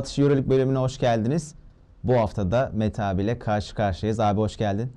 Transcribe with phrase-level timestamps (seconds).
[0.00, 1.54] Atış Euroleague bölümüne hoş geldiniz.
[2.04, 4.20] Bu hafta da Mete abiyle karşı karşıyayız.
[4.20, 4.92] Abi hoş geldin.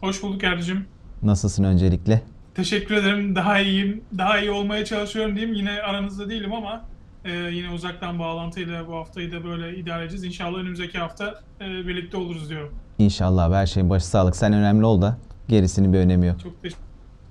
[0.00, 0.86] Hoş bulduk Erdicim.
[1.22, 2.22] Nasılsın öncelikle?
[2.54, 3.34] Teşekkür ederim.
[3.36, 4.04] Daha iyiyim.
[4.18, 5.54] Daha iyi olmaya çalışıyorum diyeyim.
[5.54, 6.84] Yine aranızda değilim ama
[7.24, 10.24] e, yine uzaktan bağlantıyla bu haftayı da böyle idare edeceğiz.
[10.24, 12.74] İnşallah önümüzdeki hafta e, birlikte oluruz diyorum.
[12.98, 14.36] İnşallah abi her şeyin başı sağlık.
[14.36, 16.40] Sen önemli ol da gerisinin bir önemi yok.
[16.40, 16.74] Çok teş-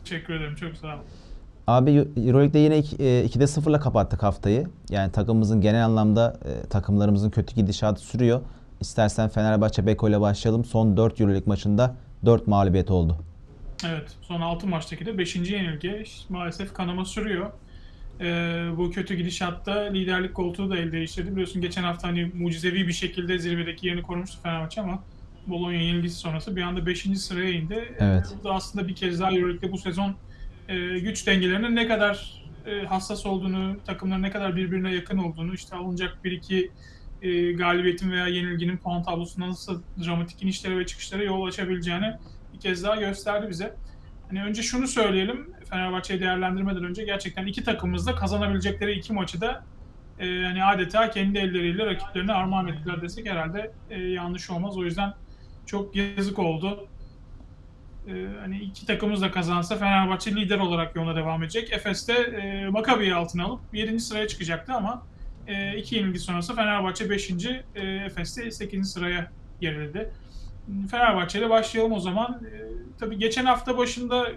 [0.04, 0.56] teşekkür ederim.
[0.56, 1.00] Çok sağ ol.
[1.72, 4.68] Abi Euroleague'de yine 2'de 0'la kapattık haftayı.
[4.90, 8.42] Yani takımımızın genel anlamda e, takımlarımızın kötü gidişatı sürüyor.
[8.82, 10.66] İstersen Fenerbahçe Beko ile başlayalım.
[10.66, 13.18] Son 4 Euroleague maçında 4 mağlubiyet oldu.
[13.88, 14.12] Evet.
[14.22, 15.36] Son 6 maçtaki de 5.
[15.36, 16.04] yenilgi.
[16.30, 17.52] Maalesef kanama sürüyor.
[18.20, 18.26] E,
[18.78, 21.32] bu kötü gidişatta liderlik koltuğu da el değiştirdi.
[21.32, 25.00] Biliyorsun geçen hafta hani mucizevi bir şekilde zirvedeki yerini korumuştu Fenerbahçe ama
[25.48, 27.20] Bologna yenilgisi sonrası bir anda 5.
[27.20, 27.96] sıraya indi.
[28.00, 28.36] Evet.
[28.40, 30.16] Bu da aslında bir kez daha Euroleague'de bu sezon
[30.72, 35.76] e, güç dengelerinin ne kadar e, hassas olduğunu, takımların ne kadar birbirine yakın olduğunu, işte
[35.76, 36.72] alınacak bir iki
[37.22, 42.14] e, galibiyetin veya yenilginin puan tablosunda nasıl dramatik inişlere ve çıkışlara yol açabileceğini
[42.54, 43.76] bir kez daha gösterdi bize.
[44.30, 49.64] Hani önce şunu söyleyelim, Fenerbahçe'yi değerlendirmeden önce gerçekten iki takımımız da kazanabilecekleri iki maçı da
[50.20, 54.78] e, hani adeta kendi elleriyle rakiplerine armağan ettiler desek herhalde e, yanlış olmaz.
[54.78, 55.14] O yüzden
[55.66, 56.88] çok yazık oldu.
[58.08, 61.72] Ee, hani iki takımız da kazansa Fenerbahçe lider olarak yoluna devam edecek.
[61.74, 64.00] Efes de e, Maccabi'yi altına alıp 7.
[64.00, 65.04] sıraya çıkacaktı ama
[65.48, 67.32] e, iki yenilgi sonrası Fenerbahçe 5.
[67.32, 68.92] E, Efes de 8.
[68.92, 70.12] sıraya geriledi.
[70.92, 72.42] Fenerbahçe ile başlayalım o zaman.
[72.46, 72.50] E,
[73.00, 74.36] tabii geçen hafta başında e,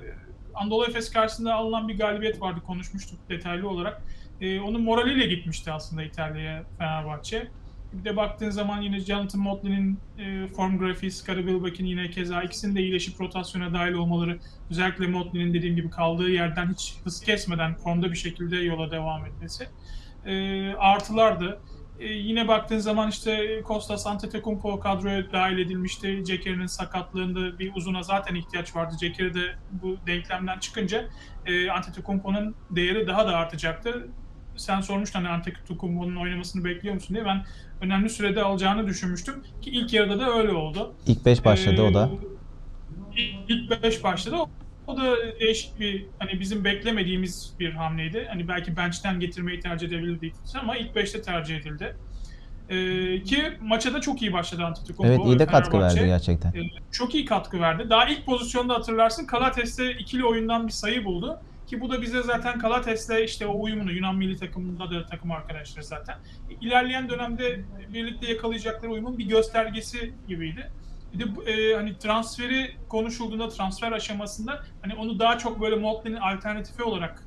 [0.54, 4.02] Anadolu Efes karşısında alınan bir galibiyet vardı konuşmuştuk detaylı olarak.
[4.40, 7.48] E, onun moraliyle gitmişti aslında İtalya'ya Fenerbahçe.
[7.98, 12.76] Bir de baktığın zaman yine Jonathan Motley'nin e, form grafiği, Scottie Wilbeck'in yine keza ikisinin
[12.76, 14.38] de iyileşip rotasyona dahil olmaları,
[14.70, 19.68] özellikle Motley'nin dediğim gibi kaldığı yerden hiç hız kesmeden formda bir şekilde yola devam etmesi
[20.26, 21.60] e, artılardı.
[21.98, 26.22] E, yine baktığın zaman işte Kostas Antetokounmpo kadroya dahil edilmişti.
[26.26, 28.94] Ceker'in sakatlığında bir uzuna zaten ihtiyaç vardı.
[29.00, 31.04] Ceker de bu denklemden çıkınca
[31.46, 34.08] e, Antetokounmpo'nun değeri daha da artacaktı
[34.56, 37.44] sen sormuştun hani Antetokounmpo'nun oynamasını bekliyor musun diye ben
[37.84, 40.94] önemli sürede alacağını düşünmüştüm ki ilk yarıda da öyle oldu.
[41.06, 42.10] İlk 5 başladı o da.
[43.16, 44.36] Ee, İlk 5 başladı.
[44.86, 48.26] O da değişik bir hani bizim beklemediğimiz bir hamleydi.
[48.30, 51.96] Hani belki bench'ten getirmeyi tercih edebilirdik ama ilk 5'te tercih edildi.
[52.68, 55.06] Ee, ki maça da çok iyi başladı Antetokounmpo.
[55.14, 55.96] Evet iyi de katkı Fenerbahçe.
[55.96, 56.48] verdi gerçekten.
[56.50, 56.62] Ee,
[56.92, 57.90] çok iyi katkı verdi.
[57.90, 61.40] Daha ilk pozisyonda hatırlarsın Kalates'te ikili oyundan bir sayı buldu.
[61.74, 65.84] Ki bu da bize zaten Kalates'le işte o uyumunu Yunan milli takımında da takım arkadaşları
[65.84, 66.18] zaten.
[66.60, 67.64] İlerleyen dönemde
[67.94, 70.70] birlikte yakalayacakları uyumun bir göstergesi gibiydi.
[71.14, 76.82] Bir de e, hani transferi konuşulduğunda transfer aşamasında hani onu daha çok böyle Motley'nin alternatifi
[76.82, 77.22] olarak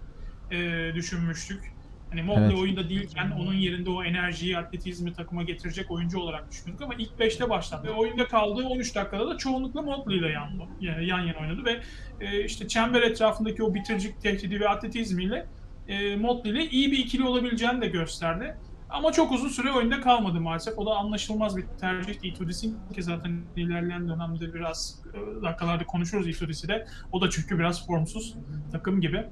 [0.51, 0.57] e,
[0.95, 1.76] düşünmüştük.
[2.09, 2.57] Hani Motley Evet.
[2.57, 7.49] oyunda değilken onun yerinde o enerjiyi, atletizmi takıma getirecek oyuncu olarak düşündük ama ilk 5'te
[7.49, 7.87] başladı.
[7.87, 10.49] Ve oyunda kaldığı 13 dakikada da çoğunlukla Motley ile yan,
[10.81, 11.81] yan yana oynadı ve
[12.25, 15.45] e, işte çember etrafındaki o bitiricik tehdidi ve atletizmiyle
[15.87, 18.57] e, Motley ile iyi bir ikili olabileceğini de gösterdi.
[18.89, 20.77] Ama çok uzun süre oyunda kalmadı maalesef.
[20.77, 26.67] O da anlaşılmaz bir tercihti Itudis'in ki zaten ilerleyen dönemde biraz e, dakikalarda konuşuruz Itudis'i
[26.67, 26.87] de.
[27.11, 28.35] O da çünkü biraz formsuz
[28.71, 29.25] takım gibi.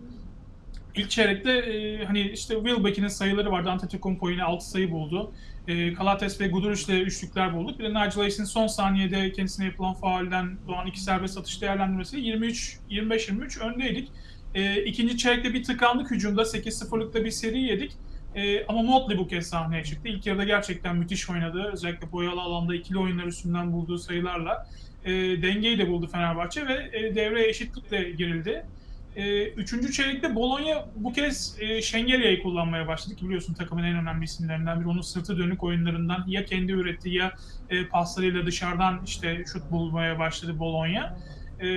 [0.97, 3.69] İlk çeyrekte e, hani işte Wilbeck'in sayıları vardı.
[3.69, 5.31] Antetokounmpo yine 6 sayı buldu.
[5.67, 7.79] E, Kalates ve Guduric'le üçlükler bulduk.
[7.79, 12.79] Bir de Nigel Hayes'in son saniyede kendisine yapılan faulden doğan iki serbest atış değerlendirmesiyle 23
[12.89, 14.11] 25-23 öndeydik.
[14.55, 16.41] E, ikinci çeyrekte bir tıkandık hücumda.
[16.41, 17.91] 8-0'lıkta bir seri yedik.
[18.35, 20.07] E, ama Motley bu kez sahneye çıktı.
[20.07, 21.69] İlk yarıda gerçekten müthiş oynadı.
[21.73, 24.67] Özellikle boyalı alanda ikili oyunlar üstünden bulduğu sayılarla.
[25.05, 28.65] E, dengeyi de buldu Fenerbahçe ve e, devreye eşitlikle girildi.
[29.15, 34.23] E, üçüncü çeyrekte Bologna bu kez e, Şengelya'yı kullanmaya başladı ki biliyorsun takımın en önemli
[34.23, 34.89] isimlerinden biri.
[34.89, 37.33] Onun sırtı dönük oyunlarından ya kendi üretti ya
[37.69, 41.17] e, paslarıyla dışarıdan işte şut bulmaya başladı Bologna.
[41.59, 41.67] E,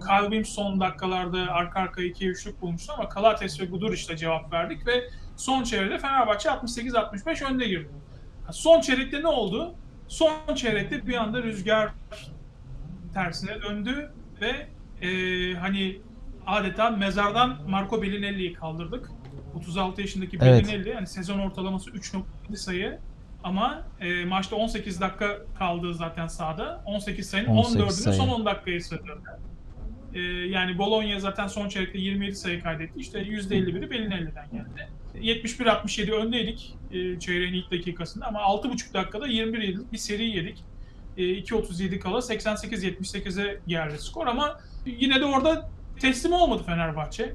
[0.00, 5.04] Williams son dakikalarda arka arkaya iki üçlük bulmuştu ama Kalates ve Guduric'le cevap verdik ve
[5.36, 7.90] son çeyrekte Fenerbahçe 68-65 önde girdi.
[8.50, 9.74] Son çeyrekte ne oldu?
[10.08, 11.90] Son çeyrekte bir anda rüzgar
[13.14, 14.66] tersine döndü ve
[15.06, 16.00] e, hani
[16.48, 19.10] adeta mezardan Marco Bellinelli'yi kaldırdık.
[19.54, 20.64] 36 yaşındaki Evet.
[20.64, 22.98] Bellinelli yani sezon ortalaması 3.7 sayı
[23.44, 26.82] ama e, maçta 18 dakika kaldı zaten sahada.
[26.86, 28.16] 18 sayının 18 14'ünü sayı.
[28.16, 29.40] son 10 dakikaya sığdırdı.
[30.14, 33.00] E, yani Bologna zaten son çeyrekte 27 sayı kaydetti.
[33.00, 34.88] İşte %51'i Bellinelli'den geldi.
[35.14, 39.92] 71-67 öndeydik e, çeyreğin ilk dakikasında ama 6,5 dakikada 21 yedik.
[39.92, 40.64] Bir seri yedik.
[41.16, 47.34] E, 2.37 kala 88-78'e geldi skor ama yine de orada teslim olmadı Fenerbahçe.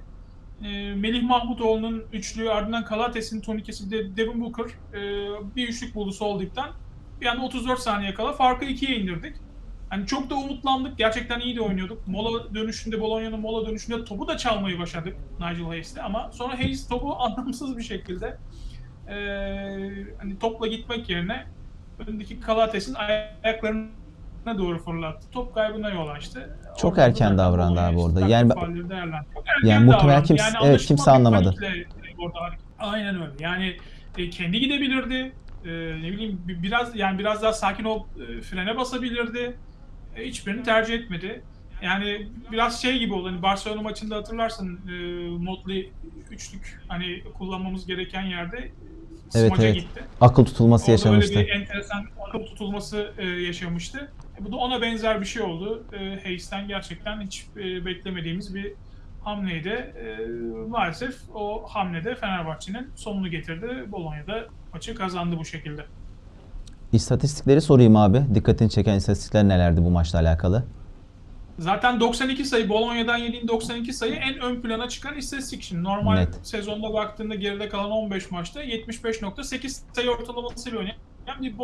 [0.64, 5.00] e, Melih Mahmutoğlu'nun üçlüğü ardından Kalates'in turnikesi de Devin Booker e,
[5.56, 6.70] bir üçlük buldu sol dipten.
[7.22, 9.36] Bir anda 34 saniye kala farkı ikiye indirdik.
[9.90, 10.98] Hani çok da umutlandık.
[10.98, 12.08] Gerçekten iyi de oynuyorduk.
[12.08, 15.98] Mola dönüşünde, Bolonya'nın mola dönüşünde topu da çalmayı başardık Nigel Hayes'le.
[15.98, 18.38] Ama sonra Hayes topu anlamsız bir şekilde
[19.08, 19.16] e,
[20.18, 21.46] hani topla gitmek yerine
[22.00, 22.96] önündeki Kalates'in
[24.48, 25.28] ayaklarına doğru fırlattı.
[25.32, 26.58] Top kaybına yol açtı.
[26.78, 28.20] Çok Orada erken davrandı abi orada.
[28.20, 28.52] taktik Yani-
[29.64, 31.56] Yani muhtemelen kimse- evet, anlaşılmaz kimse anlamadı.
[32.18, 32.38] orada
[32.80, 33.32] Aynen öyle.
[33.40, 33.78] Yani
[34.18, 35.32] e, kendi gidebilirdi.
[35.66, 35.70] E,
[36.02, 39.56] ne bileyim bi- biraz yani biraz daha sakin olup e, frene basabilirdi.
[40.16, 41.42] E, hiçbirini tercih etmedi.
[41.82, 43.28] Yani biraz şey gibi oldu.
[43.30, 44.94] Hani Barcelona maçında hatırlarsın e,
[45.44, 45.92] Motley
[46.32, 48.72] üçlük hani kullanmamız gereken yerde
[49.36, 49.76] Evet, smaca evet.
[49.76, 50.04] gitti.
[50.22, 51.40] Akıl tutulması Orada yaşamıştı.
[51.40, 54.12] öyle bir enteresan akıl tutulması e, yaşamıştı.
[54.46, 55.84] Bu da ona benzer bir şey oldu.
[55.94, 58.74] E, Hayes'ten gerçekten hiç e, beklemediğimiz bir
[59.24, 59.70] hamleydi.
[59.70, 60.28] E,
[60.68, 63.92] maalesef o hamlede Fenerbahçe'nin sonunu getirdi.
[63.92, 65.86] Bolonya'da maçı kazandı bu şekilde.
[66.92, 68.24] İstatistikleri sorayım abi.
[68.36, 70.66] Dikkatini çeken istatistikler nelerdi bu maçla alakalı?
[71.60, 75.62] Zaten 92 sayı, Bolonya'dan yediğin 92 sayı en ön plana çıkan istatistik.
[75.64, 76.40] Şimdi normal Net.
[76.44, 80.98] sezonda baktığında geride kalan 15 maçta 75.8 sayı ortalamasıyla oynayan
[81.42, 81.58] bir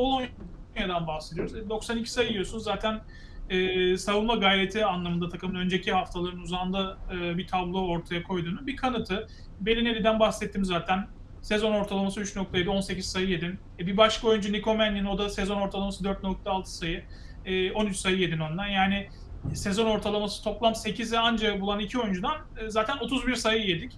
[0.79, 1.55] Bolonya'dan bahsediyoruz.
[1.55, 2.59] E, 92 sayı yiyorsun.
[2.59, 3.01] Zaten
[3.49, 9.27] e, savunma gayreti anlamında takımın önceki haftaların uzağında e, bir tablo ortaya koyduğunu bir kanıtı.
[9.59, 11.07] Belinelli'den bahsettim zaten.
[11.41, 13.59] Sezon ortalaması 3.7, 18 sayı yedin.
[13.79, 17.03] E, bir başka oyuncu Nico Mannion, o da sezon ortalaması 4.6 sayı.
[17.45, 18.67] E, 13 sayı yedin ondan.
[18.67, 19.09] Yani
[19.53, 23.91] sezon ortalaması toplam 8'e anca bulan iki oyuncudan e, zaten 31 sayı yedik.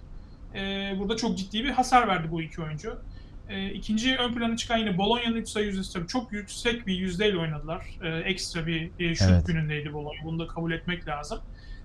[0.54, 2.98] E, burada çok ciddi bir hasar verdi bu iki oyuncu.
[3.48, 7.38] E, ikinci ön plana çıkan yine Bologna'nın 3 sayı yüzdesi tabii çok yüksek bir yüzdeyle
[7.38, 7.86] oynadılar.
[8.02, 9.46] E, ekstra bir e, şut Evet.
[9.46, 10.24] günündeydi Bologna.
[10.24, 11.40] Bunu da kabul etmek lazım.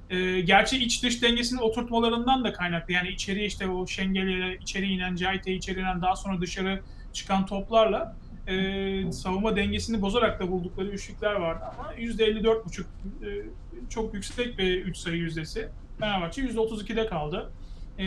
[0.09, 2.93] E, gerçi iç dış dengesini oturtmalarından da kaynaklı.
[2.93, 6.81] Yani içeriye işte o Şengeli'ye içeri inen, Cahit'e içeri inen daha sonra dışarı
[7.13, 8.15] çıkan toplarla
[8.47, 12.85] e, savunma dengesini bozarak da buldukları üçlükler vardı ama %54,5 e,
[13.89, 15.69] çok yüksek bir 3 sayı yüzdesi.
[15.99, 17.51] Fenerbahçe %32'de kaldı.
[17.97, 18.05] E,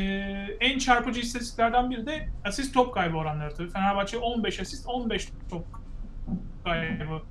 [0.61, 3.71] en çarpıcı istatistiklerden biri de asist top kaybı oranları tabii.
[3.71, 5.67] Fenerbahçe 15 asist, 15 top
[6.65, 7.23] kaybı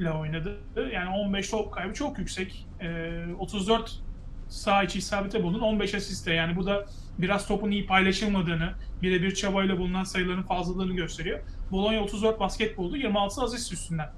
[0.00, 0.60] ile oynadı.
[0.92, 2.66] Yani 15 top kaybı çok yüksek.
[2.80, 4.02] E, 34
[4.48, 6.32] sağ içi isabete bulun, 15 asiste.
[6.32, 6.86] Yani bu da
[7.18, 8.72] biraz topun iyi paylaşılmadığını,
[9.02, 11.40] birebir çabayla bulunan sayıların fazlalığını gösteriyor.
[11.70, 14.10] Bologna 34 basket buldu, 26 asist üstünden.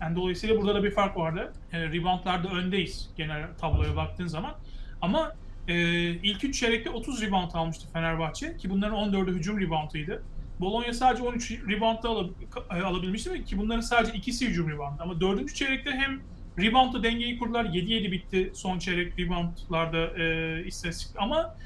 [0.00, 1.52] Yani dolayısıyla burada da bir fark vardı.
[1.72, 4.54] E, reboundlarda öndeyiz genel tabloya baktığın zaman.
[5.00, 5.32] Ama
[5.68, 5.74] e,
[6.10, 10.22] ilk 3 çeyrekte 30 rebound almıştı Fenerbahçe ki bunların 14'ü hücum reboundıydı.
[10.60, 12.28] Bologna sadece 13 reboundda al-
[12.70, 15.00] e, alabilmişti ki bunların sadece ikisi hücum rebound.
[15.00, 15.54] Ama 4.
[15.54, 16.20] çeyrekte hem
[16.58, 17.64] reboundda dengeyi kurdular.
[17.64, 21.16] 7-7 bitti son çeyrek reboundlarda e, istatistik.
[21.18, 21.56] Ama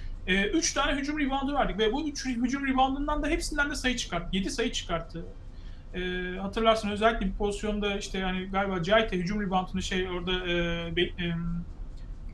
[0.52, 4.36] 3 tane hücum reboundu verdik ve bu 3 hücum reboundundan da hepsinden de sayı çıkarttı.
[4.36, 5.24] 7 sayı çıkarttı.
[5.94, 6.00] E,
[6.40, 11.34] hatırlarsın özellikle bir pozisyonda işte yani galiba Cahit'e hücum reboundunu şey orada e, be, e,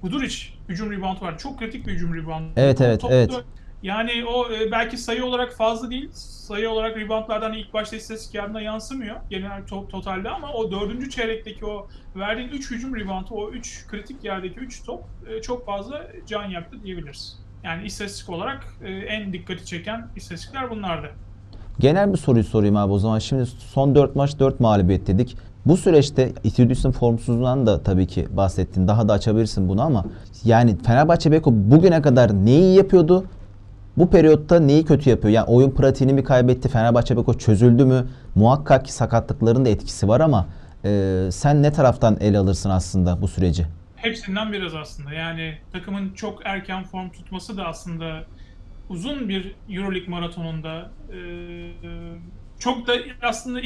[0.03, 0.35] Guduric
[0.69, 1.37] hücum rebound vardı.
[1.43, 2.45] Çok kritik bir hücum rebound.
[2.57, 3.45] Evet, evet, Topta- evet.
[3.83, 6.09] Yani o e, belki sayı olarak fazla değil.
[6.13, 11.67] Sayı olarak reboundlardan ilk başta istatistik yarına yansımıyor genel to- totalde ama o dördüncü çeyrekteki
[11.67, 16.45] o verdiğin 3 hücum reboundu, o 3 kritik yerdeki 3 top e, çok fazla can
[16.45, 17.39] yaktı diyebiliriz.
[17.65, 21.11] Yani istatistik olarak e, en dikkati çeken istatistikler bunlardı.
[21.79, 23.19] Genel bir soruyu sorayım abi o zaman.
[23.19, 25.37] Şimdi son 4 maç 4 mağlubiyet dedik.
[25.67, 28.89] Bu süreçte Itudis'in formsuzluğundan da tabii ki bahsettin.
[28.89, 30.05] Daha da açabilirsin bunu ama
[30.45, 33.25] yani Fenerbahçe Beko bugüne kadar neyi yapıyordu?
[33.97, 35.35] Bu periyotta neyi kötü yapıyor?
[35.35, 36.69] Yani oyun pratiğini mi kaybetti?
[36.69, 38.07] Fenerbahçe Beko çözüldü mü?
[38.35, 40.47] Muhakkak ki sakatlıkların da etkisi var ama
[40.85, 43.67] e, sen ne taraftan ele alırsın aslında bu süreci?
[43.97, 45.13] Hepsinden biraz aslında.
[45.13, 48.25] Yani takımın çok erken form tutması da aslında
[48.89, 51.19] uzun bir Euroleague maratonunda e,
[52.59, 52.93] çok da
[53.23, 53.61] aslında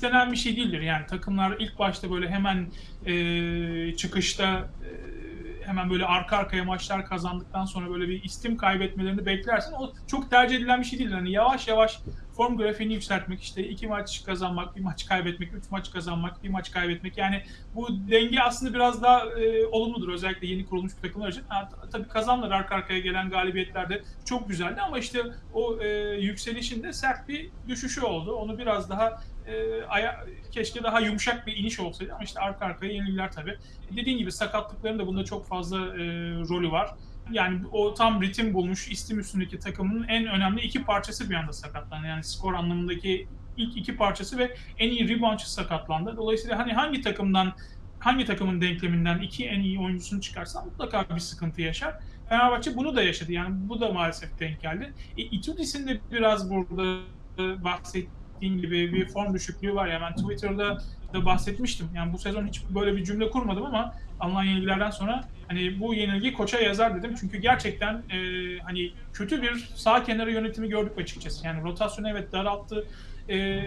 [0.00, 0.80] istenen bir şey değildir.
[0.80, 2.68] Yani takımlar ilk başta böyle hemen
[3.06, 9.72] e, çıkışta e, hemen böyle arka arkaya maçlar kazandıktan sonra böyle bir istim kaybetmelerini beklersin.
[9.72, 11.10] O çok tercih edilen bir şey değil.
[11.10, 12.00] Hani yavaş yavaş
[12.36, 16.70] form grafiğini yükseltmek, işte iki maç kazanmak, bir maç kaybetmek, üç maç kazanmak, bir maç
[16.70, 17.18] kaybetmek.
[17.18, 17.42] Yani
[17.74, 21.42] bu denge aslında biraz daha e, olumludur özellikle yeni kurulmuş bir takımlar için.
[21.48, 25.22] Ha, tabii kazanlar arka arkaya gelen galibiyetlerde çok güzeldi ama işte
[25.54, 25.88] o e,
[26.20, 28.32] yükselişin de sert bir düşüşü oldu.
[28.32, 32.92] Onu biraz daha e, aya, keşke daha yumuşak bir iniş olsaydı ama işte arka arkaya
[32.92, 33.58] yenilgiler tabii.
[33.96, 36.04] Dediğin gibi sakatlıkların da bunda çok fazla e,
[36.48, 36.90] rolü var.
[37.30, 42.06] Yani o tam ritim bulmuş istim üstündeki takımın en önemli iki parçası bir anda sakatlandı.
[42.06, 46.16] Yani skor anlamındaki ilk iki parçası ve en iyi reboundçı sakatlandı.
[46.16, 47.52] Dolayısıyla hani hangi takımdan
[47.98, 51.94] hangi takımın denkleminden iki en iyi oyuncusunu çıkarsan mutlaka bir sıkıntı yaşar.
[52.28, 53.32] Fenerbahçe bunu da yaşadı.
[53.32, 54.92] Yani bu da maalesef denk geldi.
[55.18, 57.00] E, Itudis'in de biraz burada
[57.38, 57.64] e,
[58.40, 59.86] bahsettiğim gibi bir form düşüklüğü var.
[59.86, 60.78] Yani ben Twitter'da
[61.14, 61.88] da bahsetmiştim.
[61.94, 66.32] Yani bu sezon hiç böyle bir cümle kurmadım ama alınan yenilgilerden sonra hani bu yenilgi
[66.32, 67.14] koça yazar dedim.
[67.20, 68.18] Çünkü gerçekten e,
[68.58, 71.46] hani kötü bir sağ kenarı yönetimi gördük açıkçası.
[71.46, 72.86] Yani rotasyonu evet daralttı.
[73.28, 73.62] E,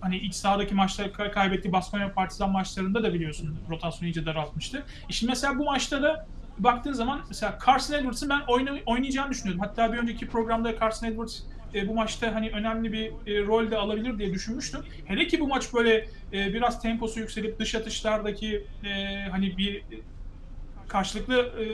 [0.00, 4.84] hani iç sahadaki maçta ka- kaybettiği Baskonya Partizan maçlarında da biliyorsun rotasyonu iyice daraltmıştı.
[5.08, 6.26] E şimdi mesela bu maçta da
[6.58, 9.64] baktığın zaman mesela Carson Edwards'ın ben oyna, oynayacağını düşünüyordum.
[9.66, 11.42] Hatta bir önceki programda Carson Edwards
[11.74, 14.80] e, bu maçta hani önemli bir e, rol de alabilir diye düşünmüştüm.
[15.04, 19.82] Hele ki bu maç böyle e, biraz temposu yükselip dış atışlardaki e, hani bir
[20.88, 21.64] karşılıklı e,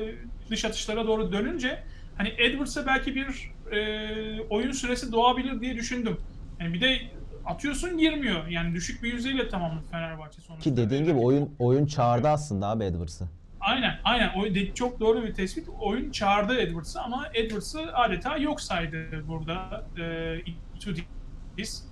[0.50, 1.82] dış atışlara doğru dönünce
[2.16, 6.16] hani Edwards'a belki bir e, oyun süresi doğabilir diye düşündüm.
[6.60, 6.98] Yani bir de
[7.46, 8.46] atıyorsun girmiyor.
[8.46, 10.70] Yani düşük bir yüzdeyle tamamladı Fenerbahçe sonuçta.
[10.70, 13.28] Ki dediğin gibi oyun oyun çağırdı aslında abi Edwards'ı.
[13.60, 14.30] Aynen, aynen.
[14.36, 15.68] O çok doğru bir tespit.
[15.80, 20.36] Oyun çağırdı Edwards'ı ama Edwards'ı adeta yok saydı burada e,
[20.76, 21.84] Itudis.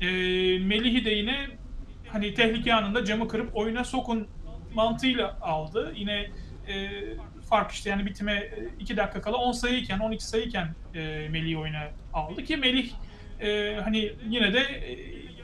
[0.00, 0.06] E,
[0.58, 1.48] Melih'i de yine
[2.08, 4.28] hani tehlike anında camı kırıp oyuna sokun
[4.74, 5.92] mantığıyla aldı.
[5.96, 6.30] Yine
[6.68, 6.90] e,
[7.50, 8.50] fark işte yani bitime
[8.80, 12.90] 2 dakika kala 10 sayıyken 12 sayıyken e, Melih'i oyuna aldı ki Melih
[13.40, 14.92] e, hani yine de e,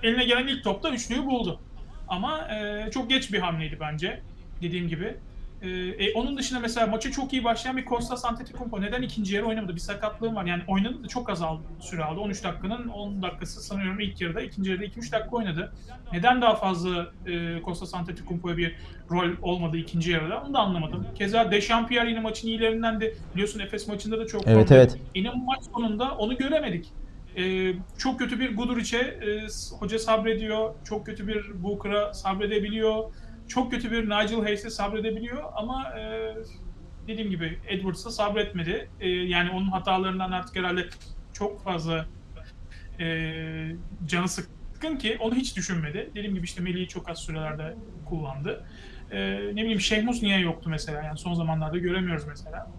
[0.08, 1.60] eline gelen ilk topta üçlüyü buldu.
[2.08, 4.20] Ama e, çok geç bir hamleydi bence
[4.62, 5.16] dediğim gibi.
[5.62, 9.46] Ee, e, onun dışında mesela maçı çok iyi başlayan bir Kostas Antetokounmpo neden ikinci yarı
[9.46, 9.74] oynamadı?
[9.74, 10.44] Bir sakatlığım var.
[10.44, 12.20] Yani oynadı da çok az aldı, süre aldı.
[12.20, 14.40] 13 dakikanın 10 dakikası sanıyorum ilk yarıda.
[14.40, 15.72] ikinci yarıda 2-3 dakika oynadı.
[16.12, 18.76] Neden daha fazla e, Kostas Antetokounmpo'ya bir
[19.10, 20.42] rol olmadı ikinci yarıda?
[20.42, 21.06] Onu da anlamadım.
[21.14, 24.74] Keza Dechampierre yine maçın iyilerinden de biliyorsun Efes maçında da çok Evet, formda.
[24.74, 24.98] evet.
[25.14, 26.88] Yine maç sonunda onu göremedik.
[27.36, 29.46] Ee, çok kötü bir Guduric'e e,
[29.78, 30.74] hoca sabrediyor.
[30.84, 33.04] Çok kötü bir Booker'a sabredebiliyor.
[33.48, 36.34] Çok kötü bir Nigel Hayes'e sabredebiliyor ama e,
[37.08, 38.88] dediğim gibi Edwards'a sabretmedi.
[39.00, 40.86] E, yani onun hatalarından artık herhalde
[41.32, 42.06] çok fazla
[43.00, 43.76] e,
[44.06, 46.10] canı sıkkın ki onu hiç düşünmedi.
[46.14, 47.74] Dediğim gibi işte Melih'i çok az sürelerde
[48.08, 48.64] kullandı.
[49.10, 49.18] E,
[49.52, 51.02] ne bileyim Şehmus niye yoktu mesela?
[51.02, 52.70] Yani son zamanlarda göremiyoruz mesela.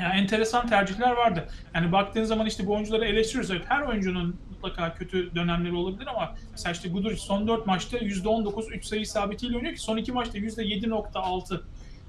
[0.00, 1.48] Yani enteresan tercihler vardı.
[1.74, 3.50] Yani baktığın zaman işte bu oyuncuları eleştiriyoruz.
[3.50, 8.70] Evet, her oyuncunun mutlaka kötü dönemleri olabilir ama mesela işte Guduric son 4 maçta %19
[8.70, 11.60] 3 sayı isabetiyle oynuyor ki son 2 maçta %7.6.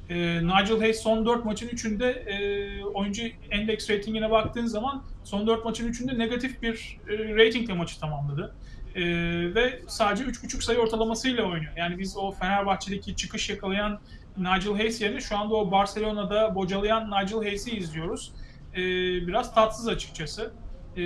[0.09, 5.65] Ee, Nigel Hayes son 4 maçın 3'ünde e, oyuncu endeks ratingine baktığın zaman son 4
[5.65, 8.55] maçın 3'ünde negatif bir e, ratingle maçı tamamladı.
[8.95, 9.01] Ee,
[9.55, 11.73] ve sadece 3.5 sayı ortalamasıyla oynuyor.
[11.77, 13.99] Yani biz o Fenerbahçe'deki çıkış yakalayan
[14.37, 18.33] Nigel Hayes yerine şu anda o Barcelona'da bocalayan Nigel Hayes'i izliyoruz.
[18.73, 18.77] Ee,
[19.27, 20.53] biraz tatsız açıkçası.
[20.95, 21.01] Ee,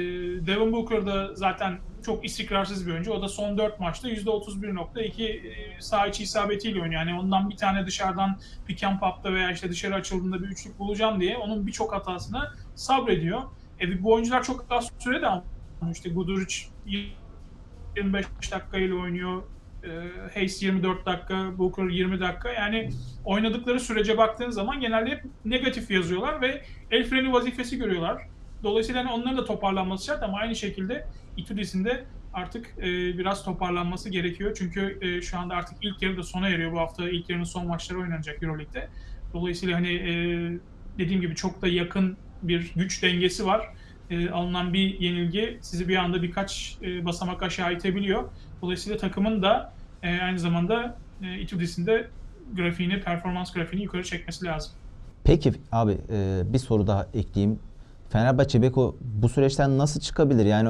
[0.47, 3.11] Devin Booker da zaten çok istikrarsız bir oyuncu.
[3.11, 7.05] O da son 4 maçta %31.2 e, sağ içi isabetiyle oynuyor.
[7.05, 11.21] Yani ondan bir tane dışarıdan pick and pop'ta veya işte dışarı açıldığında bir üçlük bulacağım
[11.21, 13.41] diye onun birçok hatasına sabrediyor.
[13.81, 15.43] E, bu oyuncular çok az sürede ama
[15.91, 16.55] işte Guduric
[17.95, 19.43] 25 dakikayla oynuyor.
[19.83, 19.89] E,
[20.33, 22.51] Hayes 24 dakika, Booker 20 dakika.
[22.51, 22.89] Yani
[23.25, 28.27] oynadıkları sürece baktığın zaman genelde hep negatif yazıyorlar ve el freni vazifesi görüyorlar.
[28.63, 32.83] Dolayısıyla hani onların da toparlanması şart ama aynı şekilde Itudis'in de artık e,
[33.17, 34.55] biraz toparlanması gerekiyor.
[34.57, 36.71] Çünkü e, şu anda artık ilk yarı da sona eriyor.
[36.71, 38.87] Bu hafta ilk yarının son maçları oynanacak Euroleague'de.
[39.33, 40.11] Dolayısıyla hani e,
[40.97, 43.69] dediğim gibi çok da yakın bir güç dengesi var.
[44.09, 48.23] E, alınan bir yenilgi sizi bir anda birkaç e, basamak aşağı itebiliyor.
[48.61, 49.73] Dolayısıyla takımın da
[50.03, 52.09] e, aynı zamanda e, Itudis'in de
[52.55, 54.71] grafiğini, performans grafiğini yukarı çekmesi lazım.
[55.23, 57.59] Peki abi e, bir soru daha ekleyeyim.
[58.09, 60.45] Fenerbahçe Beko bu süreçten nasıl çıkabilir?
[60.45, 60.69] Yani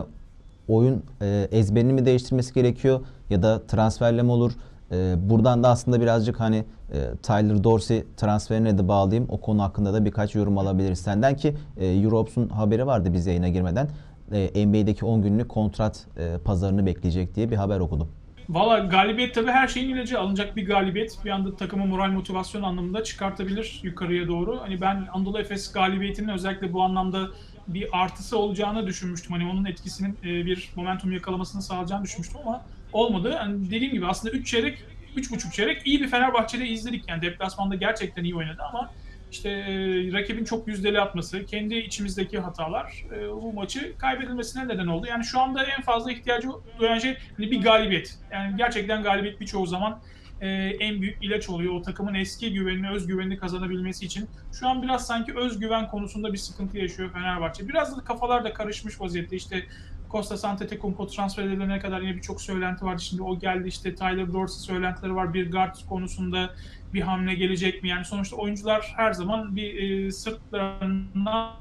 [0.68, 4.52] oyun e, ezberini mi değiştirmesi gerekiyor ya da transferle mi olur?
[4.92, 9.26] E, buradan da aslında birazcık hani e, Tyler Dorsey transferine de bağlayayım.
[9.30, 13.50] O konu hakkında da birkaç yorum alabiliriz senden ki e, Europs'un haberi vardı biz yayına
[13.50, 13.90] girmeden.
[14.32, 18.08] E, NBA'deki 10 günlük kontrat e, pazarını bekleyecek diye bir haber okudum.
[18.50, 20.20] Valla galibiyet tabii her şeyin ilacı.
[20.20, 24.62] Alınacak bir galibiyet bir anda takımı moral motivasyon anlamında çıkartabilir yukarıya doğru.
[24.62, 27.28] Hani ben Anadolu Efes galibiyetinin özellikle bu anlamda
[27.68, 29.32] bir artısı olacağını düşünmüştüm.
[29.32, 33.32] Hani onun etkisinin e, bir momentum yakalamasını sağlayacağını düşünmüştüm ama olmadı.
[33.36, 34.78] Yani dediğim gibi aslında 3 çeyrek,
[35.16, 37.04] 3,5 çeyrek iyi bir Fenerbahçe'de izledik.
[37.08, 38.92] Yani deplasmanda gerçekten iyi oynadı ama
[39.32, 39.74] işte e,
[40.14, 45.08] rakibin çok yüzdeli atması, kendi içimizdeki hatalar e, bu maçı kaybedilmesine neden oldu.
[45.10, 46.48] Yani şu anda en fazla ihtiyacı
[46.80, 48.20] duyan şey hani bir galibiyet.
[48.32, 50.00] Yani gerçekten galibiyet birçoğu zaman
[50.42, 50.48] e,
[50.80, 51.74] en büyük ilaç oluyor.
[51.74, 54.30] O takımın eski güvenini, özgüvenini kazanabilmesi için.
[54.60, 57.68] Şu an biraz sanki özgüven konusunda bir sıkıntı yaşıyor Fenerbahçe.
[57.68, 59.36] Biraz da kafalar da karışmış vaziyette.
[59.36, 59.64] İşte
[60.12, 63.02] Costa Antetokounmpo transfer edilene kadar yine birçok söylenti vardı.
[63.02, 65.34] Şimdi o geldi işte Tyler Dorsey söylentileri var.
[65.34, 66.50] Bir guard konusunda
[66.94, 67.90] bir hamle gelecek mi?
[67.90, 71.54] Yani sonuçta oyuncular her zaman bir e, sırtlarına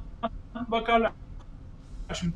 [0.68, 1.12] bakarlar.
[2.14, 2.34] Şimdi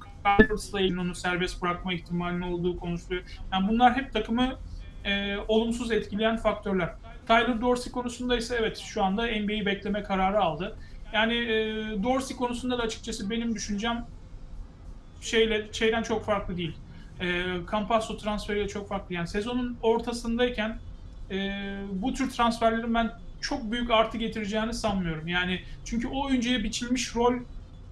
[0.78, 3.22] ilgili onu serbest bırakma ihtimalinin olduğu konuşuluyor.
[3.52, 4.58] Yani bunlar hep takımı
[5.04, 6.94] e, olumsuz etkileyen faktörler.
[7.26, 10.76] Tyler Dorsey konusunda ise evet şu anda NBA'yi bekleme kararı aldı.
[11.12, 11.56] Yani e,
[12.02, 14.06] Dorsey konusunda da açıkçası benim düşüncem
[15.20, 16.76] şeyle şeyden çok farklı değil.
[17.20, 19.14] E, Campasso transferiyle çok farklı.
[19.14, 20.78] Yani sezonun ortasındayken
[21.30, 21.50] e,
[21.92, 25.28] bu tür transferlerin ben çok büyük artı getireceğini sanmıyorum.
[25.28, 27.34] Yani çünkü o oyuncuya biçilmiş rol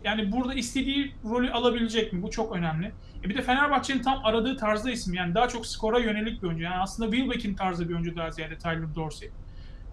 [0.05, 2.23] yani burada istediği rolü alabilecek mi?
[2.23, 2.93] Bu çok önemli.
[3.25, 5.15] E bir de Fenerbahçe'nin tam aradığı tarzda isim.
[5.15, 6.65] Yani daha çok skora yönelik bir oyuncu.
[6.65, 9.31] Yani aslında Wilbeck'in tarzı bir oyuncu daha ziyade Tyler Dorsey.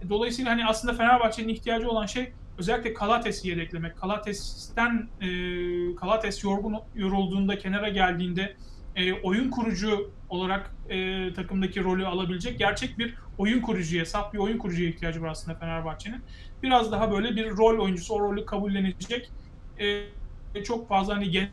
[0.06, 3.98] E dolayısıyla hani aslında Fenerbahçe'nin ihtiyacı olan şey özellikle Kalates'i yedeklemek.
[3.98, 5.28] Kalates'ten e,
[5.96, 8.56] Kalates yorgun yorulduğunda kenara geldiğinde
[8.96, 14.58] e, oyun kurucu olarak e, takımdaki rolü alabilecek gerçek bir oyun kurucuya, saf bir oyun
[14.58, 16.22] kurucuya ihtiyacı var aslında Fenerbahçe'nin.
[16.64, 19.32] Biraz daha böyle bir rol oyuncusu, o rolü kabullenecek.
[19.80, 21.50] E, çok fazla hani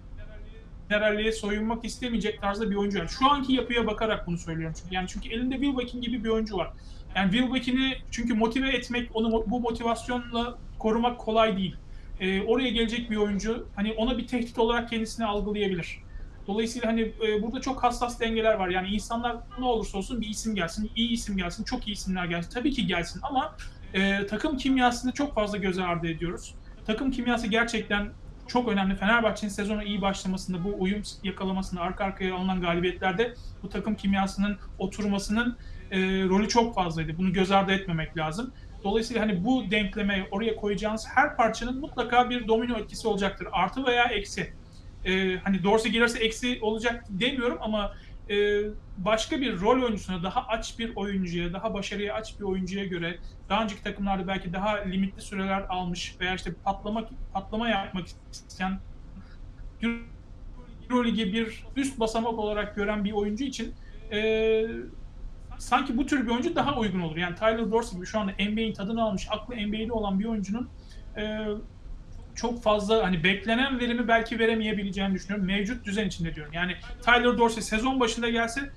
[0.91, 2.99] generalliğe soyunmak istemeyecek tarzda bir oyuncu.
[2.99, 4.77] Yani şu anki yapıya bakarak bunu söylüyorum.
[4.83, 6.71] Çünkü yani çünkü elinde Wilbekin gibi bir oyuncu var.
[7.17, 11.77] Yani Wilbekin'i çünkü motive etmek, onu bu motivasyonla korumak kolay değil.
[12.21, 15.99] E, oraya gelecek bir oyuncu hani ona bir tehdit olarak kendisini algılayabilir.
[16.47, 18.69] Dolayısıyla hani e, burada çok hassas dengeler var.
[18.69, 22.51] Yani insanlar ne olursa olsun bir isim gelsin, iyi isim gelsin, çok iyi isimler gelsin.
[22.51, 23.57] Tabii ki gelsin ama
[23.95, 26.55] e, takım kimyasını çok fazla göze ardı ediyoruz.
[26.87, 28.09] Takım kimyası gerçekten
[28.47, 28.97] çok önemli.
[28.97, 35.57] Fenerbahçe'nin sezona iyi başlamasında, bu uyum yakalamasında, arka arkaya alınan galibiyetlerde bu takım kimyasının oturmasının
[35.91, 35.99] e,
[36.29, 37.19] rolü çok fazlaydı.
[37.19, 38.53] Bunu göz ardı etmemek lazım.
[38.85, 43.49] Dolayısıyla hani bu denkleme oraya koyacağınız her parçanın mutlaka bir domino etkisi olacaktır.
[43.53, 44.53] Artı veya eksi.
[45.05, 47.93] Ee, hani Dorsey gelirse eksi olacak demiyorum ama
[48.31, 48.61] e,
[48.99, 53.19] başka bir rol oyuncusuna, daha aç bir oyuncuya, daha başarıya aç bir oyuncuya göre
[53.49, 58.81] daha önceki takımlarda belki daha limitli süreler almış veya işte patlamak patlama yapmak isteyen
[60.91, 63.75] Euroleague'i bir üst basamak olarak gören bir oyuncu için
[64.13, 64.67] e,
[65.63, 67.17] sanki bu tür bir oyuncu daha uygun olur.
[67.17, 70.69] Yani Tyler Dorsey gibi şu anda NBA'in tadını almış, aklı NBA'de olan bir oyuncunun
[71.17, 71.47] e,
[72.35, 75.47] çok fazla hani beklenen verimi belki veremeyebileceğini düşünüyorum.
[75.47, 76.53] Mevcut düzen içinde diyorum.
[76.53, 78.71] Yani Tyler Dorsey sezon başında gelse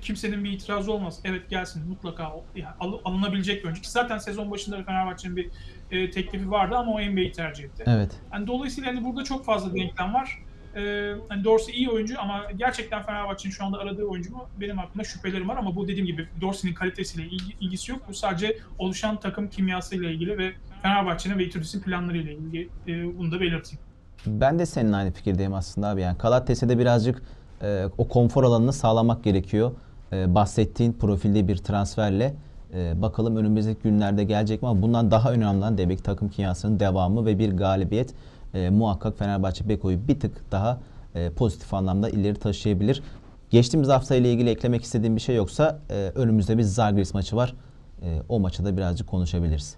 [0.00, 1.20] kimsenin bir itirazı olmaz.
[1.24, 2.74] Evet gelsin mutlaka yani
[3.04, 3.82] alınabilecek bir oyuncu.
[3.82, 5.50] Ki zaten sezon başında Fenerbahçe'nin bir
[5.90, 7.84] e, teklifi vardı ama o NBA'yi tercih etti.
[7.86, 8.20] Evet.
[8.32, 10.38] Yani dolayısıyla hani burada çok fazla denklem var.
[10.76, 14.48] Ee, hani Dorsey iyi oyuncu ama gerçekten Fenerbahçe'nin şu anda aradığı oyuncu mu?
[14.60, 18.00] Benim aklımda şüphelerim var ama bu dediğim gibi Dorsey'nin kalitesiyle ilgi, ilgisi yok.
[18.08, 20.52] Bu sadece oluşan takım kimyasıyla ilgili ve
[20.82, 22.68] Fenerbahçe'nin ve Itudis'in planlarıyla ilgili.
[22.88, 23.78] E, bunu da belirteyim.
[24.26, 26.00] Ben de senin aynı fikirdeyim aslında abi.
[26.00, 27.22] Yani Kalates'e birazcık
[27.62, 29.72] e, o konfor alanını sağlamak gerekiyor.
[30.12, 32.34] E, bahsettiğin profilde bir transferle
[32.74, 37.26] e, bakalım önümüzdeki günlerde gelecek mi ama bundan daha önemli olan demek takım kimyasının devamı
[37.26, 38.14] ve bir galibiyet
[38.54, 40.80] e, muhakkak Fenerbahçe Beko'yu bir tık daha
[41.14, 43.02] e, pozitif anlamda ileri taşıyabilir.
[43.50, 47.54] Geçtiğimiz hafta ile ilgili eklemek istediğim bir şey yoksa e, önümüzde bir Zagreus maçı var.
[48.02, 49.76] E, o maçı da birazcık konuşabiliriz.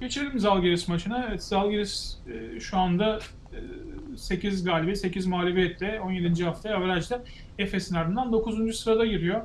[0.00, 1.26] Geçelim Zalgiris maçına.
[1.28, 3.18] Evet Zalgiris e, şu anda
[3.52, 6.44] e, 8 galibiyet, 8 mağlubiyetle 17.
[6.44, 7.22] haftaya averajda
[7.58, 8.76] Efes'in ardından 9.
[8.76, 9.40] sırada giriyor.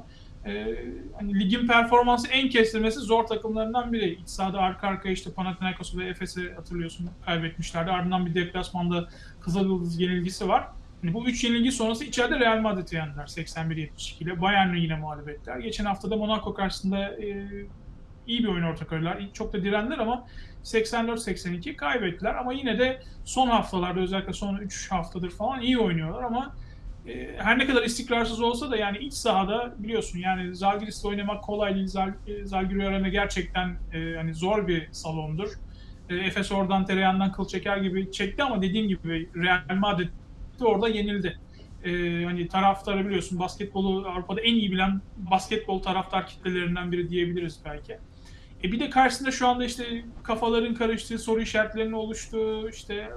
[0.46, 0.78] E,
[1.20, 4.14] hani ligin performansı en kestirmesi zor takımlarından biri.
[4.14, 7.92] İç sahada arka arkaya işte Panathinaikos ve Efes'i hatırlıyorsun kaybetmişlerdi.
[7.92, 9.10] Ardından bir deplasmanda
[9.42, 10.68] Kızılyıldız yenilgisi var.
[11.04, 14.42] Yani bu üç yenilgi sonrası içeride Real Madrid'i yendiler 81-72 ile.
[14.42, 15.58] Bayern'i yine mağlup ettiler.
[15.58, 17.48] Geçen hafta da Monaco karşısında e,
[18.28, 19.30] iyi bir oyun ortak oynadılar.
[19.34, 20.28] Çok da direndiler ama
[20.64, 22.36] 84-82 kaybettiler.
[22.36, 26.56] Ama yine de son haftalarda özellikle son 3 haftadır falan iyi oynuyorlar ama
[27.08, 31.76] e, her ne kadar istikrarsız olsa da yani iç sahada biliyorsun yani Zalgiris'te oynamak kolay
[31.76, 31.88] değil.
[31.88, 35.50] Zal, e, Zalgiris Arena gerçekten e, hani zor bir salondur.
[36.10, 40.10] E, Efes oradan tereyağından kıl çeker gibi çekti ama dediğim gibi Real Madrid
[40.60, 41.40] de orada yenildi.
[41.86, 47.98] Ee, hani taraftarı biliyorsun basketbolu Avrupa'da en iyi bilen basketbol taraftar kitlelerinden biri diyebiliriz belki.
[48.64, 53.10] E bir de karşısında şu anda işte kafaların karıştığı, soru işaretlerinin oluştuğu, işte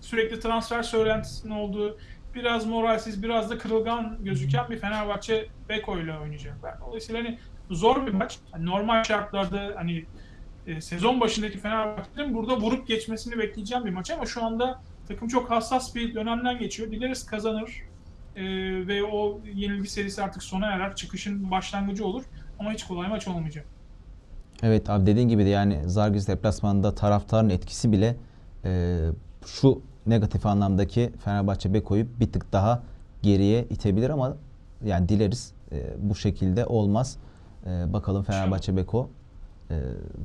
[0.00, 1.98] sürekli transfer söylentisinin olduğu,
[2.34, 6.80] biraz moralsiz, biraz da kırılgan gözüken bir Fenerbahçe Beko ile oynayacaklar.
[6.80, 7.38] Dolayısıyla hani
[7.70, 8.38] zor bir maç.
[8.52, 10.04] Yani normal şartlarda hani
[10.66, 15.50] e, sezon başındaki Fenerbahçe'nin burada vurup geçmesini bekleyeceğim bir maç ama şu anda takım çok
[15.50, 16.90] hassas bir dönemden geçiyor.
[16.90, 17.82] Dileriz kazanır
[18.36, 18.44] e,
[18.86, 20.96] ve o yenilgi serisi artık sona erer.
[20.96, 22.24] Çıkışın başlangıcı olur
[22.58, 23.66] ama hiç kolay maç olmayacak.
[24.62, 28.16] Evet abi dediğin gibi de yani Zargiz deplasmanında taraftarın etkisi bile
[28.64, 28.98] e,
[29.46, 32.82] şu negatif anlamdaki Fenerbahçe Beko'yu bir tık daha
[33.22, 34.36] geriye itebilir ama
[34.84, 37.16] yani dileriz e, bu şekilde olmaz.
[37.66, 39.08] E, bakalım Fenerbahçe Beko
[39.70, 39.74] e,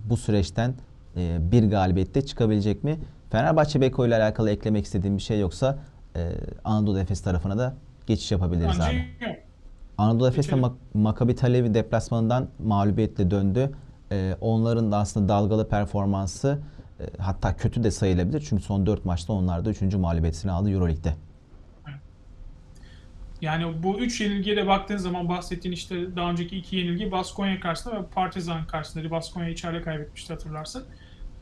[0.09, 0.73] bu süreçten
[1.17, 2.99] e, bir galibiyette çıkabilecek mi?
[3.29, 5.77] Fenerbahçe Beko ile alakalı eklemek istediğim bir şey yoksa
[6.15, 6.31] e,
[6.63, 7.73] Anadolu Efes tarafına da
[8.07, 8.95] geçiş yapabiliriz Bence abi.
[9.29, 9.35] yok.
[9.97, 10.63] Anadolu Efes Geçelim.
[10.63, 13.71] Mak- Maccabi Tel Aviv deplasmanından mağlubiyetle döndü.
[14.11, 16.82] Ee, onların da aslında dalgalı performansı e,
[17.19, 18.45] hatta kötü de sayılabilir.
[18.49, 19.81] Çünkü son 4 maçta onlar da 3.
[19.81, 21.13] mağlubiyetini aldı Euroleague'de.
[23.41, 27.95] Yani bu üç yenilgiye de baktığın zaman bahsettiğin işte daha önceki iki yenilgi Baskonya karşısında
[27.95, 29.11] ve Partizan karşısında.
[29.11, 30.83] Baskonya içeride kaybetmişti hatırlarsın.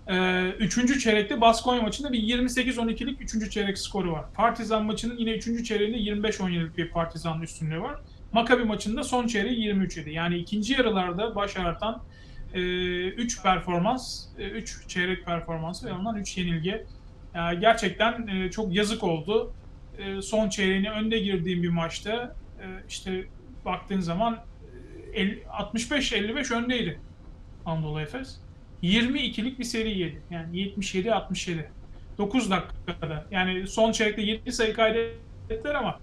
[0.07, 4.25] Ee, üçüncü çeyrekte Baskonya maçında bir 28-12'lik üçüncü çeyrek skoru var.
[4.33, 7.95] Partizan maçının yine üçüncü çeyreğinde 25-17'lik bir Partizan üstünlüğü var.
[8.33, 10.11] Maccabi maçında son çeyreği 23 idi.
[10.11, 12.01] Yani ikinci yarılarda baş artan
[12.59, 16.85] 3 performans, 3 çeyrek performansı ve ondan 3 yenilgi.
[17.35, 19.53] Yani gerçekten e, çok yazık oldu.
[19.97, 23.25] E, son çeyreğine önde girdiğim bir maçta e, işte
[23.65, 24.39] baktığın zaman
[25.13, 26.99] e, el- 65-55 öndeydi
[27.65, 28.39] Anadolu Efes.
[28.83, 30.21] 22'lik bir seri yedi.
[30.31, 31.65] Yani 77-67.
[32.17, 33.25] 9 dakikada.
[33.31, 35.99] Yani son çeyrekte 7 sayı kaydettiler ama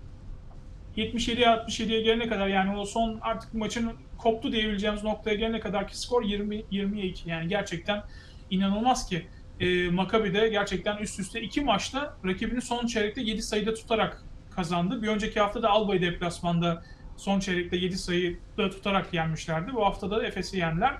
[0.96, 6.22] 77'ye 67'ye gelene kadar yani o son artık maçın koptu diyebileceğimiz noktaya gelene kadarki skor
[6.22, 7.30] 20 20'ye 2.
[7.30, 8.02] Yani gerçekten
[8.50, 9.26] inanılmaz ki
[9.60, 15.02] e, Maccabi de gerçekten üst üste iki maçta rakibini son çeyrekte 7 sayıda tutarak kazandı.
[15.02, 16.82] Bir önceki hafta da Alba'yı deplasmanda
[17.16, 19.74] son çeyrekte 7 sayıda tutarak yenmişlerdi.
[19.74, 20.94] Bu hafta da Efes'i yendiler.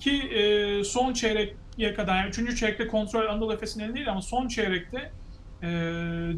[0.00, 2.58] Ki e, son çeyreğe kadar, yani 3.
[2.58, 5.12] çeyrekte kontrol Anadolu Efes'in elinde değil ama son çeyrekte
[5.62, 5.66] e,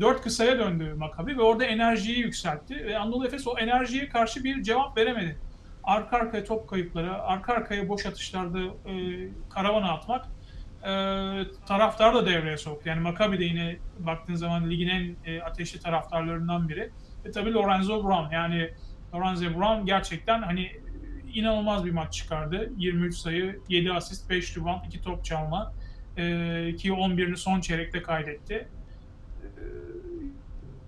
[0.00, 2.74] 4 kısaya döndü Maccabi ve orada enerjiyi yükseltti.
[2.74, 5.38] Ve Anadolu Efes o enerjiye karşı bir cevap veremedi.
[5.84, 8.94] Arka arkaya top kayıpları, arka arkaya boş atışlarda e,
[9.50, 10.26] karavana atmak
[10.82, 10.90] e,
[11.66, 12.88] taraftar da devreye soktu.
[12.88, 16.90] Yani Maccabi de yine baktığın zaman ligin en e, ateşli taraftarlarından biri.
[17.24, 18.34] Ve tabii Lorenzo Brown.
[18.34, 18.70] Yani
[19.14, 20.72] Lorenzo Brown gerçekten hani
[21.34, 22.72] inanılmaz bir maç çıkardı.
[22.76, 25.72] 23 sayı, 7 asist, 5 rebound, 2 top çalma.
[26.16, 26.22] E,
[26.76, 28.54] ki 11'ini son çeyrekte kaydetti.
[28.54, 29.48] E,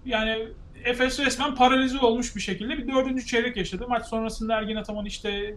[0.04, 0.48] yani
[0.84, 3.88] Efes resmen paralize olmuş bir şekilde bir dördüncü çeyrek yaşadı.
[3.88, 5.54] Maç sonrasında Ergin Ataman işte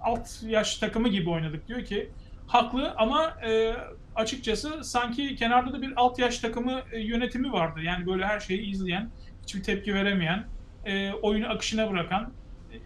[0.00, 2.10] alt yaş takımı gibi oynadık diyor ki
[2.46, 3.74] haklı ama e,
[4.14, 7.80] açıkçası sanki kenarda da bir alt yaş takımı e, yönetimi vardı.
[7.82, 9.10] Yani böyle her şeyi izleyen,
[9.42, 10.46] hiçbir tepki veremeyen,
[10.84, 12.32] e, oyunu akışına bırakan,
[12.72, 12.76] e,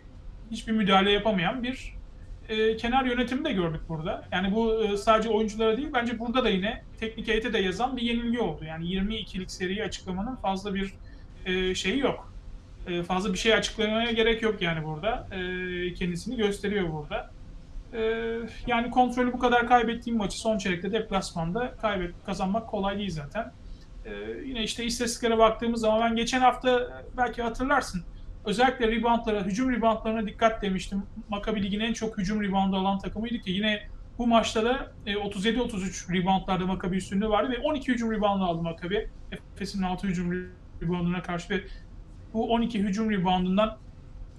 [0.51, 1.95] hiçbir müdahale yapamayan bir
[2.49, 4.29] e, kenar yönetimi de gördük burada.
[4.33, 8.03] Yani bu e, sadece oyunculara değil, bence burada da yine teknik heyete de yazan bir
[8.03, 8.65] yenilgi oldu.
[8.65, 10.95] Yani 22'lik seriyi açıklamanın fazla bir
[11.47, 12.33] e, şeyi yok.
[12.87, 15.29] E, fazla bir şey açıklamaya gerek yok yani burada.
[15.33, 17.31] E, kendisini gösteriyor burada.
[17.93, 18.03] E,
[18.67, 23.53] yani kontrolü bu kadar kaybettiğim maçı son çeyrekte deplasmanda kaybet kazanmak kolay değil zaten.
[24.05, 24.13] E,
[24.45, 28.05] yine işte istatistiklere baktığımız zaman ben geçen hafta belki hatırlarsın
[28.45, 31.03] özellikle reboundlara, hücum reboundlarına dikkat demiştim.
[31.29, 33.83] Maccabi Lig'in en çok hücum reboundu alan takımıydı ki yine
[34.19, 39.09] bu maçta da e, 37-33 reboundlarda Maccabi üstünlüğü vardı ve 12 hücum reboundu aldı Maccabi.
[39.55, 40.33] Efes'in 6 hücum
[40.83, 41.65] rebounduna karşı ve
[42.35, 43.79] bu 12 hücum reboundundan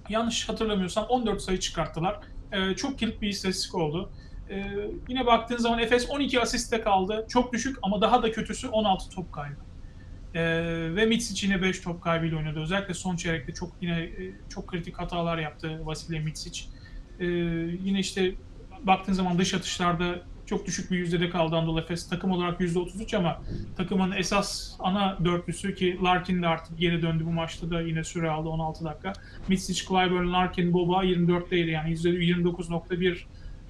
[0.08, 2.20] yanlış hatırlamıyorsam 14 sayı çıkarttılar.
[2.52, 4.10] Ee, çok kilit bir istatistik oldu.
[4.50, 7.26] Ee, yine baktığın zaman Efes 12 asiste kaldı.
[7.28, 9.56] Çok düşük ama daha da kötüsü 16 top kaybı.
[10.34, 10.42] Ee,
[10.96, 12.60] ve Mitsic yine 5 top kaybıyla oynadı.
[12.60, 16.64] Özellikle son çeyrekte çok yine e, çok kritik hatalar yaptı Vasilya Mitsic.
[17.20, 17.26] Ee,
[17.84, 18.34] yine işte
[18.82, 22.08] baktığın zaman dış atışlarda çok düşük bir yüzdede kaldı Anadolu Efes.
[22.08, 23.42] Takım olarak %33 ama
[23.76, 28.30] takımın esas ana dörtlüsü ki Larkin de artık geri döndü bu maçta da yine süre
[28.30, 29.12] aldı 16 dakika.
[29.48, 33.18] Mitsic, Clyburn, Larkin, Boba 24'teydi yani %29.1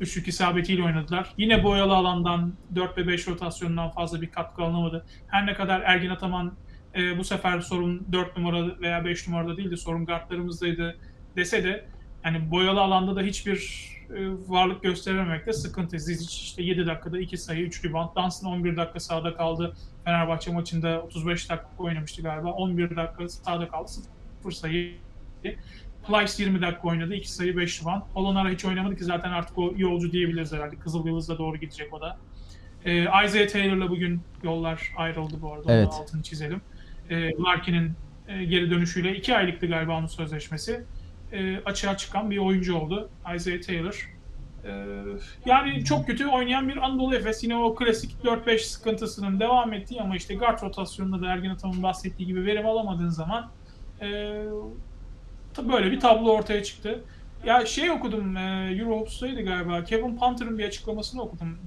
[0.00, 1.32] üçlük isabetiyle oynadılar.
[1.38, 5.06] Yine boyalı alandan 4 ve 5 rotasyonundan fazla bir katkı alınamadı.
[5.28, 6.52] Her ne kadar Ergin Ataman
[6.94, 10.96] e, bu sefer sorun 4 numara veya 5 numarada değildi sorun guardlarımızdaydı
[11.36, 11.84] dese de
[12.24, 13.56] yani boyalı alanda da hiçbir
[14.48, 15.98] varlık gösterememekte sıkıntı.
[15.98, 18.08] Zizic işte 7 dakikada 2 sayı, 3 rebound.
[18.16, 19.76] Dunstan 11 dakika sahada kaldı.
[20.04, 22.52] Fenerbahçe maçında 35 dakika oynamıştı galiba.
[22.52, 23.90] 11 dakika sahada kaldı.
[24.42, 24.94] 0 sayı.
[26.06, 27.14] Plyce 20 dakika oynadı.
[27.14, 28.02] 2 sayı 5 rebound.
[28.14, 30.76] Polonara hiç oynamadı ki zaten artık o yolcu diyebiliriz herhalde.
[30.76, 32.18] Kızıl Yıldız'la doğru gidecek o da.
[32.84, 35.72] E, Isaiah Taylor'la bugün yollar ayrıldı bu arada.
[35.72, 35.88] Evet.
[35.92, 36.60] Onun altını çizelim.
[37.10, 37.92] E, Larkin'in
[38.28, 40.84] e, geri dönüşüyle 2 aylıktı galiba onun sözleşmesi
[41.36, 43.10] e, açığa çıkan bir oyuncu oldu.
[43.36, 44.12] Isaiah Taylor.
[44.64, 44.72] E,
[45.46, 47.44] yani çok kötü oynayan bir Anadolu Efes.
[47.44, 52.26] Yine o klasik 4-5 sıkıntısının devam ettiği ama işte guard rotasyonunda da Ergin Ataman'ın bahsettiği
[52.26, 53.50] gibi verim alamadığın zaman
[54.00, 54.06] e,
[55.68, 57.04] böyle bir tablo ortaya çıktı.
[57.44, 59.84] Ya şey okudum, e, Eurohops'taydı galiba.
[59.84, 61.58] Kevin Panther'ın bir açıklamasını okudum.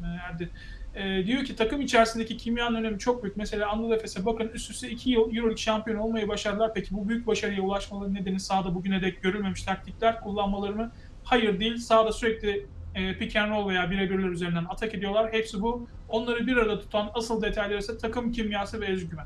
[0.41, 0.49] E.
[0.95, 3.37] E, diyor ki takım içerisindeki kimyanın önemi çok büyük.
[3.37, 6.73] Mesela Anadolu Efes'e bakın üst üste 2 yıl Euroleague şampiyonu olmayı başardılar.
[6.73, 10.91] Peki bu büyük başarıya ulaşmaları nedeni sahada bugüne dek görülmemiş taktikler kullanmaları mı?
[11.23, 11.77] Hayır değil.
[11.77, 15.33] Sahada sürekli e, pick and roll veya birebirler üzerinden atak ediyorlar.
[15.33, 15.87] Hepsi bu.
[16.09, 19.25] Onları bir arada tutan asıl detaylar ise takım kimyası ve özgüven.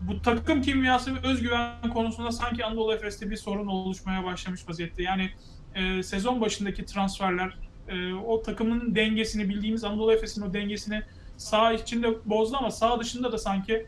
[0.00, 5.02] Bu takım kimyası ve özgüven konusunda sanki Anadolu Efes'te bir sorun oluşmaya başlamış vaziyette.
[5.02, 5.30] Yani
[5.74, 11.02] e, sezon başındaki transferler, e, o takımın dengesini bildiğimiz Anadolu Efes'in o dengesini
[11.36, 13.86] sağ içinde bozdu ama sağ dışında da sanki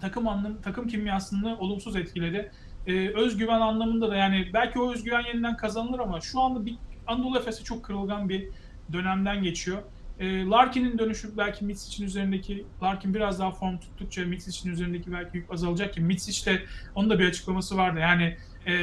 [0.00, 2.52] takım anlam takım kimyasını olumsuz etkiledi.
[2.86, 7.38] E, özgüven anlamında da yani belki o özgüven yeniden kazanılır ama şu anda bir Anadolu
[7.38, 8.48] Efes'e çok kırılgan bir
[8.92, 9.82] dönemden geçiyor.
[10.18, 15.52] E, Larkin'in dönüşü belki Mitsic'in üzerindeki Larkin biraz daha form tuttukça Mitsic'in üzerindeki belki yük
[15.52, 16.62] azalacak ki Mitsic de
[16.94, 17.98] onun da bir açıklaması vardı.
[17.98, 18.74] Yani e,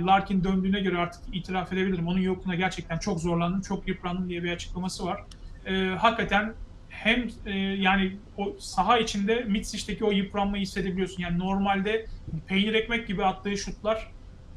[0.00, 2.08] Larkin döndüğüne göre artık itiraf edebilirim.
[2.08, 5.24] Onun yokluğuna gerçekten çok zorlandım, çok yıprandım diye bir açıklaması var.
[5.66, 6.54] E, hakikaten
[6.88, 11.22] hem e, yani o saha içinde Mitsic'teki o yıpranmayı hissedebiliyorsun.
[11.22, 12.06] Yani normalde
[12.46, 14.12] peynir ekmek gibi attığı şutlar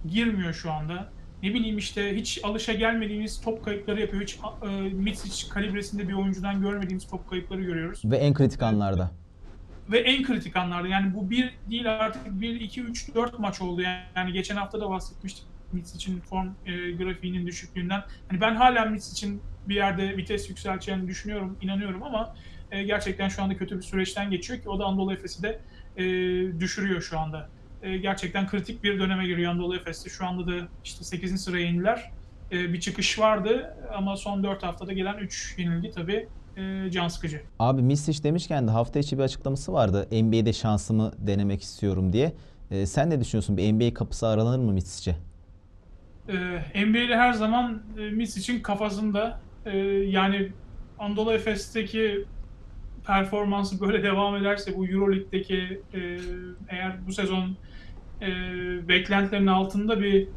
[0.06, 1.10] girmiyor şu anda.
[1.44, 4.24] Ne bileyim işte hiç alışa gelmediğimiz top kayıpları yapıyor.
[4.24, 8.02] Hiç e, Mitsic kalibresinde bir oyuncudan görmediğimiz top kayıpları görüyoruz.
[8.06, 9.12] Ve en kritik anlarda.
[9.92, 13.82] Ve en kritik anlarda yani bu bir değil artık 1, 2, 3, 4 maç oldu.
[13.82, 18.04] Yani, yani geçen hafta da bahsetmiştik Mitsic'in form e, grafiğinin düşüklüğünden.
[18.30, 22.36] Hani ben hala Mitsic'in bir yerde vites yükselteceğini düşünüyorum, inanıyorum ama
[22.72, 25.60] e, gerçekten şu anda kötü bir süreçten geçiyor ki o da Anadolu Efes'i de
[25.98, 26.04] e,
[26.60, 27.50] düşürüyor şu anda.
[27.82, 30.10] E, gerçekten kritik bir döneme giriyor Anadolu Efes'te.
[30.10, 31.44] Şu anda da işte 8.
[31.44, 32.12] sıraya indiler.
[32.52, 37.42] E, bir çıkış vardı ama son 4 haftada gelen 3 yenilgi tabii e, can sıkıcı.
[37.60, 40.08] Abi Misic demişken de hafta içi bir açıklaması vardı.
[40.12, 42.34] NBA'de şansımı denemek istiyorum diye.
[42.72, 43.58] Ee, sen ne düşünüyorsun?
[43.58, 45.16] Bir NBA kapısı aralanır mı Misic'e?
[46.30, 50.52] Ee, NBA'de her zaman e, Misic'in kafasında e, yani
[51.00, 52.26] Anadolu Efes'teki
[53.06, 56.20] performansı böyle devam ederse bu Euroleague'deki e,
[56.70, 57.56] eğer bu sezon
[58.22, 58.28] e,
[58.88, 60.28] beklentilerin altında bir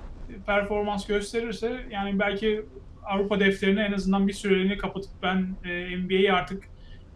[0.47, 2.65] performans gösterirse yani belki
[3.05, 6.65] Avrupa defterini en azından bir süreliğine kapatıp ben e, NBA'yi artık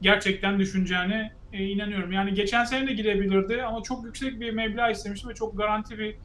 [0.02, 2.12] gerçekten düşüneceğine e, inanıyorum.
[2.12, 6.16] Yani geçen sene de girebilirdi ama çok yüksek bir meblağ istemişti ve çok garanti bir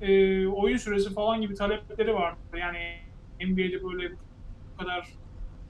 [0.00, 2.38] e, oyun süresi falan gibi talepleri vardı.
[2.58, 2.98] Yani
[3.40, 5.08] NBA'de böyle bu kadar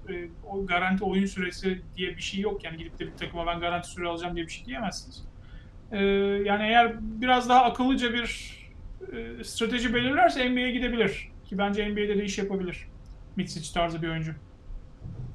[0.08, 2.64] e, o garanti oyun süresi diye bir şey yok.
[2.64, 5.24] Yani gidip de bir takıma ben garanti süre alacağım diye bir şey diyemezsiniz.
[5.92, 5.98] E,
[6.44, 8.58] yani eğer biraz daha akıllıca bir
[9.12, 11.30] e, strateji belirlerse NBA'ye gidebilir.
[11.44, 12.86] Ki bence NBA'de de iş yapabilir.
[13.36, 14.32] Mitsic tarzı bir oyuncu.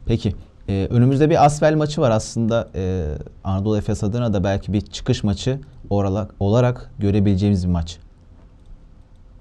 [0.05, 0.35] Peki.
[0.69, 2.69] Ee, önümüzde bir Asvel maçı var aslında.
[2.75, 3.05] Ee,
[3.43, 7.97] Anadolu Efes adına da belki bir çıkış maçı olarak, olarak görebileceğimiz bir maç.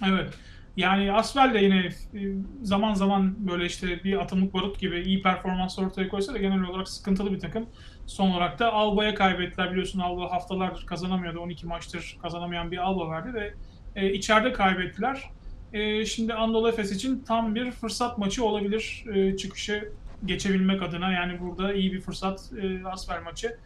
[0.07, 0.33] Evet.
[0.77, 2.19] Yani Asvel de yine e,
[2.63, 6.89] zaman zaman böyle işte bir atımlık barut gibi iyi performans ortaya koysa da genel olarak
[6.89, 7.65] sıkıntılı bir takım.
[8.05, 11.39] Son olarak da Alba'ya kaybettiler biliyorsun Alba haftalardır kazanamıyordu.
[11.39, 13.53] 12 maçtır kazanamayan bir Alba verdi ve
[13.95, 15.29] e, içeride kaybettiler.
[15.73, 19.91] E, şimdi Anadolu Efes için tam bir fırsat maçı olabilir e, çıkışı
[20.25, 21.11] geçebilmek adına.
[21.11, 23.57] Yani burada iyi bir fırsat e, Asvel maçı.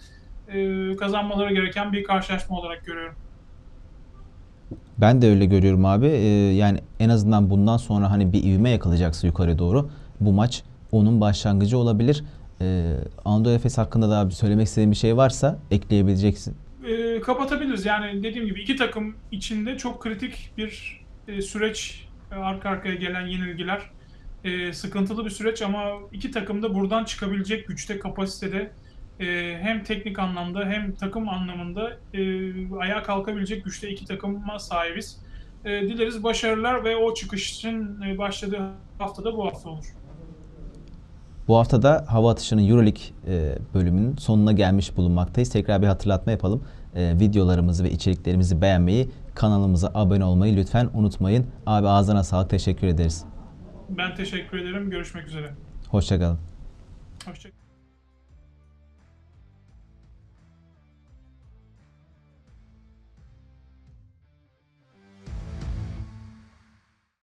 [0.53, 3.15] E, kazanmaları gereken bir karşılaşma olarak görüyorum.
[4.97, 6.05] Ben de öyle görüyorum abi.
[6.05, 11.21] Ee, yani en azından bundan sonra hani bir ivme yakalayacaksa yukarı doğru bu maç onun
[11.21, 12.23] başlangıcı olabilir.
[12.61, 12.93] Ee,
[13.25, 16.55] Anadolu Efes hakkında da abi söylemek istediğin bir şey varsa ekleyebileceksin.
[16.87, 17.85] e, kapatabiliriz.
[17.85, 23.25] Yani dediğim gibi iki takım içinde çok kritik bir e, süreç e, arka arkaya gelen
[23.25, 23.81] yenilgiler.
[24.43, 28.71] E, sıkıntılı bir süreç ama iki takım da buradan çıkabilecek güçte, kapasitede
[29.19, 32.21] e, hem teknik anlamda hem takım anlamında e,
[32.75, 35.21] ayağa kalkabilecek güçte iki takıma sahibiz.
[35.65, 39.86] E, dileriz başarılar ve o çıkışın e, başladığı haftada bu hafta olur.
[41.47, 45.49] Bu hafta da hava atışının Euroleague e, bölümünün sonuna gelmiş bulunmaktayız.
[45.49, 46.63] Tekrar bir hatırlatma yapalım.
[46.95, 51.48] E, videolarımızı ve içeriklerimizi beğenmeyi, kanalımıza abone olmayı lütfen unutmayın.
[51.65, 52.50] Abi ağzına sağlık.
[52.50, 53.26] Teşekkür ederiz.
[53.89, 54.89] Ben teşekkür ederim.
[54.89, 55.54] Görüşmek üzere.
[55.89, 56.39] Hoşçakalın.
[57.26, 57.61] Hoşçakalın.